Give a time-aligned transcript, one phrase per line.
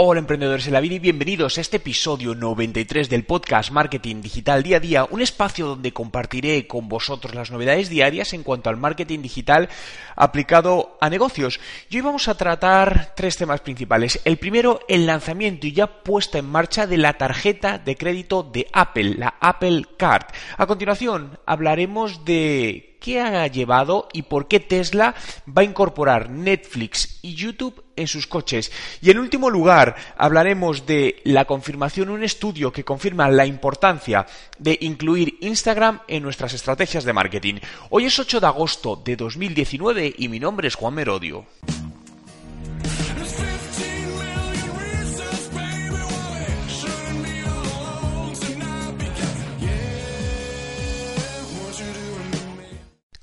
[0.00, 4.62] Hola emprendedores de la vida y bienvenidos a este episodio 93 del podcast Marketing Digital
[4.62, 8.76] Día a Día, un espacio donde compartiré con vosotros las novedades diarias en cuanto al
[8.76, 9.68] marketing digital
[10.14, 11.58] aplicado a negocios.
[11.90, 14.20] Y hoy vamos a tratar tres temas principales.
[14.24, 18.68] El primero, el lanzamiento y ya puesta en marcha de la tarjeta de crédito de
[18.72, 20.26] Apple, la Apple Card.
[20.58, 25.14] A continuación, hablaremos de qué ha llevado y por qué Tesla
[25.46, 28.70] va a incorporar Netflix y YouTube en sus coches.
[29.00, 34.26] Y en último lugar, hablaremos de la confirmación, un estudio que confirma la importancia
[34.58, 37.54] de incluir Instagram en nuestras estrategias de marketing.
[37.90, 41.46] Hoy es 8 de agosto de 2019 y mi nombre es Juan Merodio.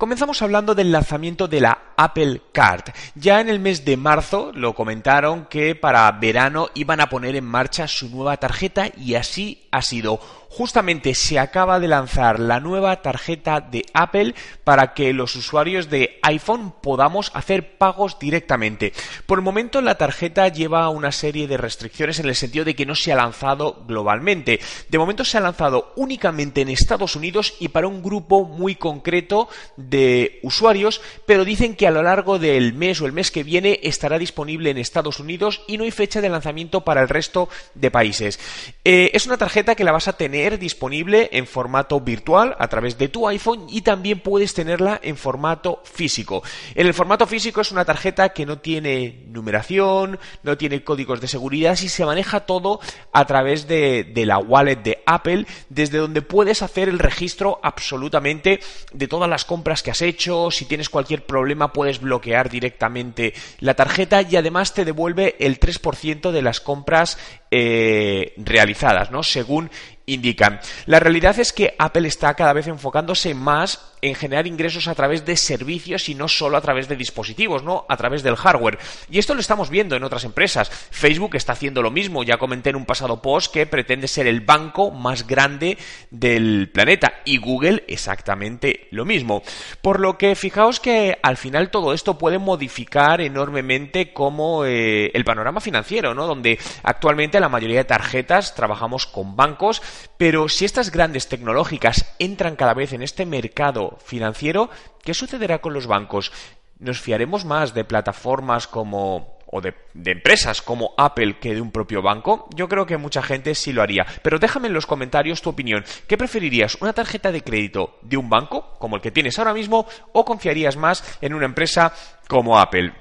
[0.06, 2.94] Comenzamos hablando del lanzamiento de la Apple Card.
[3.16, 7.46] Ya en el mes de marzo lo comentaron que para verano iban a poner en
[7.46, 10.20] marcha su nueva tarjeta y así ha sido
[10.56, 16.18] justamente se acaba de lanzar la nueva tarjeta de Apple para que los usuarios de
[16.22, 18.94] iPhone podamos hacer pagos directamente.
[19.26, 22.86] Por el momento la tarjeta lleva una serie de restricciones en el sentido de que
[22.86, 24.62] no se ha lanzado globalmente.
[24.88, 29.50] De momento se ha lanzado únicamente en Estados Unidos y para un grupo muy concreto
[29.76, 33.82] de usuarios, pero dicen que a lo largo del mes o el mes que viene
[33.84, 37.92] estará disponible en Estados Unidos y no hay fecha de lanzamiento para el resto de
[37.92, 38.40] países.
[38.86, 42.98] Eh, es una tarjeta que la vas a tener disponible en formato virtual a través
[42.98, 46.44] de tu iPhone y también puedes tenerla en formato físico.
[46.76, 51.28] En el formato físico es una tarjeta que no tiene numeración, no tiene códigos de
[51.28, 52.80] seguridad y se maneja todo
[53.12, 58.60] a través de, la wallet de Apple, desde donde puedes hacer el registro absolutamente
[58.94, 60.52] de todas las compras que has hecho.
[60.52, 66.32] Si tienes cualquier problema puedes bloquear directamente la tarjeta y además te devuelve el 3%
[66.32, 67.18] de las compras
[67.52, 69.24] eh, realizadas, ¿no?
[69.24, 69.70] Según
[70.06, 70.60] indican.
[70.86, 75.26] La realidad es que Apple está cada vez enfocándose más en generar ingresos a través
[75.26, 77.86] de servicios y no solo a través de dispositivos, ¿no?
[77.90, 78.78] A través del hardware.
[79.10, 80.70] Y esto lo estamos viendo en otras empresas.
[80.70, 82.24] Facebook está haciendo lo mismo.
[82.24, 85.78] Ya comenté en un pasado post que pretende ser el banco más grande
[86.12, 87.22] del planeta.
[87.26, 89.42] Y Google exactamente lo mismo.
[89.82, 95.26] Por lo que fijaos que al final todo esto puede modificar enormemente como eh, el
[95.26, 96.28] panorama financiero, ¿no?
[96.28, 99.82] Donde actualmente la mayoría de tarjetas trabajamos con bancos,
[100.18, 104.70] pero si estas grandes tecnológicas entran cada vez en este mercado financiero,
[105.04, 106.32] ¿qué sucederá con los bancos?
[106.80, 109.74] ¿Nos fiaremos más de plataformas como o de,
[110.06, 112.50] empresas como Apple que de un propio banco?
[112.54, 114.06] Yo creo que mucha gente sí lo haría.
[114.22, 115.86] Pero déjame en los comentarios tu opinión.
[116.08, 116.78] ¿Qué preferirías?
[116.82, 120.76] ¿Una tarjeta de crédito de un banco, como el que tienes ahora mismo, o confiarías
[120.76, 121.94] más en una empresa
[122.28, 122.94] como Apple?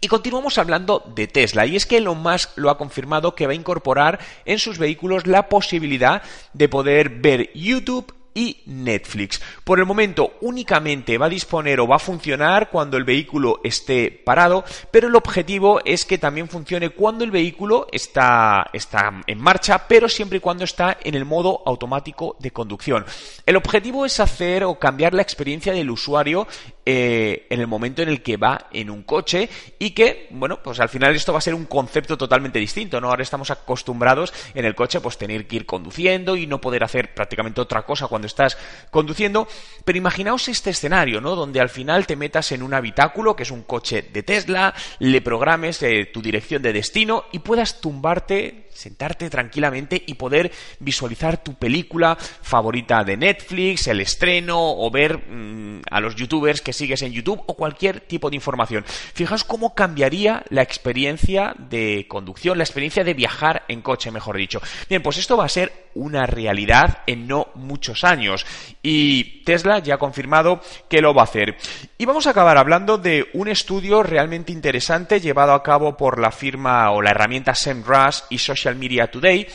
[0.00, 3.52] Y continuamos hablando de Tesla, y es que Elon Musk lo ha confirmado que va
[3.52, 9.42] a incorporar en sus vehículos la posibilidad de poder ver YouTube y Netflix.
[9.64, 14.12] Por el momento únicamente va a disponer o va a funcionar cuando el vehículo esté
[14.12, 19.88] parado, pero el objetivo es que también funcione cuando el vehículo está, está en marcha,
[19.88, 23.04] pero siempre y cuando está en el modo automático de conducción.
[23.44, 26.46] El objetivo es hacer o cambiar la experiencia del usuario
[26.86, 29.48] eh, en el momento en el que va en un coche
[29.80, 33.08] y que, bueno, pues al final esto va a ser un concepto totalmente distinto, ¿no?
[33.08, 37.12] Ahora estamos acostumbrados en el coche pues tener que ir conduciendo y no poder hacer
[37.12, 38.56] prácticamente otra cosa cuando estás
[38.90, 39.48] conduciendo,
[39.84, 41.34] pero imaginaos este escenario, ¿no?
[41.34, 45.20] Donde al final te metas en un habitáculo, que es un coche de Tesla, le
[45.20, 51.54] programes eh, tu dirección de destino y puedas tumbarte, sentarte tranquilamente y poder visualizar tu
[51.54, 57.12] película favorita de Netflix, el estreno o ver mm, a los youtubers que sigues en
[57.12, 58.84] YouTube o cualquier tipo de información.
[58.86, 64.60] Fijaos cómo cambiaría la experiencia de conducción, la experiencia de viajar en coche, mejor dicho.
[64.88, 68.46] Bien, pues esto va a ser una realidad en no muchos años
[68.82, 71.56] y Tesla ya ha confirmado que lo va a hacer.
[71.98, 76.30] Y vamos a acabar hablando de un estudio realmente interesante llevado a cabo por la
[76.30, 79.46] firma o la herramienta SEMrush y Social Media Today,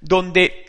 [0.00, 0.68] donde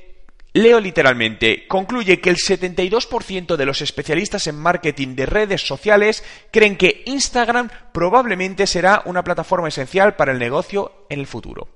[0.54, 6.76] Leo literalmente, concluye que el 72% de los especialistas en marketing de redes sociales creen
[6.76, 11.70] que Instagram probablemente será una plataforma esencial para el negocio en el futuro.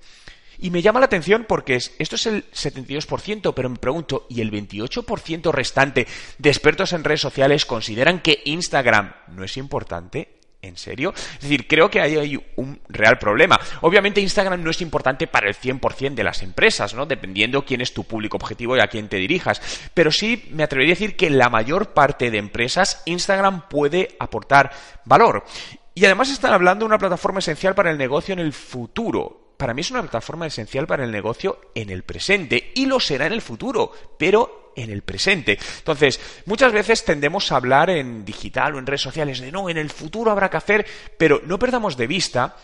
[0.57, 4.51] Y me llama la atención porque esto es el 72%, pero me pregunto, ¿y el
[4.51, 6.07] 28% restante
[6.39, 10.39] de expertos en redes sociales consideran que Instagram no es importante?
[10.63, 11.13] ¿En serio?
[11.13, 13.60] Es decir, creo que hay un real problema.
[13.81, 17.06] Obviamente Instagram no es importante para el 100% de las empresas, ¿no?
[17.06, 19.62] Dependiendo quién es tu público objetivo y a quién te dirijas.
[19.94, 24.71] Pero sí me atrevería a decir que la mayor parte de empresas Instagram puede aportar
[25.04, 25.44] valor.
[25.95, 29.74] Y además están hablando de una plataforma esencial para el negocio en el futuro para
[29.74, 33.33] mí es una plataforma esencial para el negocio en el presente y lo será en
[33.33, 35.57] el futuro, pero en el presente.
[35.77, 39.77] Entonces, muchas veces tendemos a hablar en digital o en redes sociales de no, en
[39.77, 40.85] el futuro habrá que hacer,
[41.17, 42.55] pero no perdamos de vista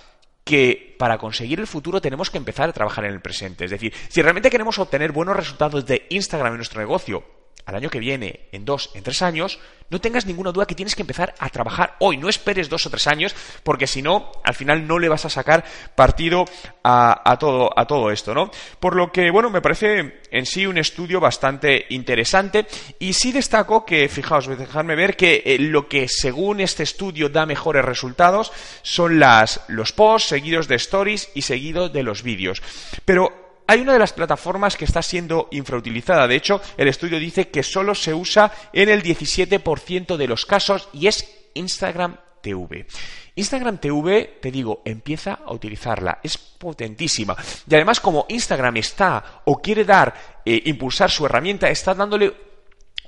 [0.44, 3.66] que para conseguir el futuro tenemos que empezar a trabajar en el presente.
[3.66, 7.24] Es decir, si realmente queremos obtener buenos resultados de Instagram en nuestro negocio,
[7.66, 9.60] al año que viene, en dos, en tres años,
[9.90, 12.18] no tengas ninguna duda que tienes que empezar a trabajar hoy.
[12.18, 15.30] No esperes dos o tres años, porque si no, al final no le vas a
[15.30, 15.64] sacar
[15.96, 16.46] partido
[16.84, 18.52] a, todo, a todo esto, ¿no?
[18.80, 22.68] Por lo que, bueno, me parece en sí un estudio bastante interesante
[23.00, 27.46] y sí destaco que, fijaos, dejadme ver que eh, lo que según este estudio da
[27.46, 28.52] mejores resultados
[28.82, 32.62] son las, los posts seguidos de stories y seguidos de los vídeos.
[33.06, 36.28] Pero hay una de las plataformas que está siendo infrautilizada.
[36.28, 40.90] De hecho, el estudio dice que solo se usa en el 17% de los casos
[40.92, 42.88] y es Instagram TV.
[43.36, 46.18] Instagram TV, te digo, empieza a utilizarla.
[46.24, 47.38] Es potentísima.
[47.70, 52.34] Y además, como Instagram está o quiere dar, eh, impulsar su herramienta, está dándole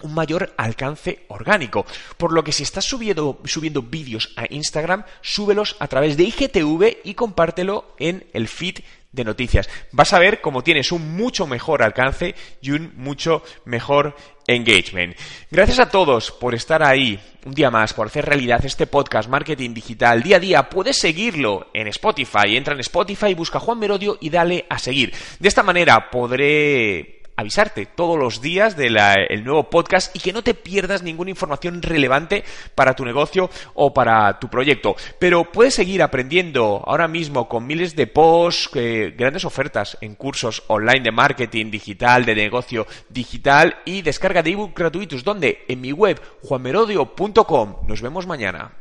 [0.03, 1.87] un mayor alcance orgánico.
[2.17, 6.99] Por lo que si estás subiendo, subiendo vídeos a Instagram, súbelos a través de IGTV
[7.03, 8.79] y compártelo en el feed
[9.11, 9.69] de noticias.
[9.91, 14.15] Vas a ver cómo tienes un mucho mejor alcance y un mucho mejor
[14.47, 15.17] engagement.
[15.49, 19.73] Gracias a todos por estar ahí un día más, por hacer realidad este podcast Marketing
[19.73, 20.69] Digital día a día.
[20.69, 22.55] Puedes seguirlo en Spotify.
[22.55, 25.13] Entra en Spotify, busca Juan Merodio y dale a seguir.
[25.39, 30.53] De esta manera podré avisarte todos los días del nuevo podcast y que no te
[30.53, 32.43] pierdas ninguna información relevante
[32.75, 34.95] para tu negocio o para tu proyecto.
[35.19, 40.63] Pero puedes seguir aprendiendo ahora mismo con miles de posts, eh, grandes ofertas en cursos
[40.67, 45.23] online de marketing digital, de negocio digital y descarga de ebook gratuitos.
[45.23, 47.75] donde En mi web juanmerodio.com.
[47.87, 48.80] Nos vemos mañana.